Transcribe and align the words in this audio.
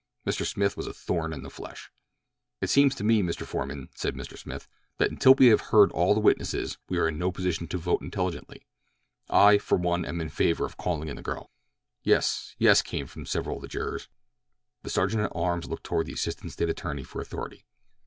Mr. 0.25 0.43
Smith 0.47 0.75
was 0.75 0.87
a 0.87 0.93
thorn 0.93 1.31
in 1.31 1.43
the 1.43 1.49
flesh. 1.51 1.91
"It 2.59 2.71
seems 2.71 2.95
to 2.95 3.03
me, 3.03 3.21
Mr. 3.21 3.45
Foreman," 3.45 3.89
said 3.93 4.15
Mr. 4.15 4.35
Smith, 4.35 4.67
"that 4.97 5.11
until 5.11 5.35
we 5.35 5.45
have 5.49 5.61
heard 5.61 5.91
all 5.91 6.15
the 6.15 6.19
witnesses 6.19 6.79
we 6.89 6.97
are 6.97 7.09
in 7.09 7.19
no 7.19 7.31
position 7.31 7.67
to 7.67 7.77
vote 7.77 8.01
intelligently. 8.01 8.65
I, 9.29 9.59
for 9.59 9.77
one, 9.77 10.03
am 10.05 10.19
in 10.19 10.29
favor 10.29 10.65
of 10.65 10.75
calling 10.75 11.07
in 11.07 11.17
the 11.17 11.21
girl." 11.21 11.51
"Yes," 12.01 12.55
"Yes," 12.57 12.81
came 12.81 13.05
from 13.05 13.27
several 13.27 13.57
of 13.57 13.61
the 13.61 13.67
jurors. 13.67 14.07
The 14.81 14.89
sergeant 14.89 15.21
at 15.21 15.33
arms 15.35 15.67
looked 15.67 15.83
toward 15.83 16.07
the 16.07 16.13
assistant 16.13 16.51
State 16.53 16.69
attorney 16.69 17.03
for 17.03 17.21
authority. 17.21 17.63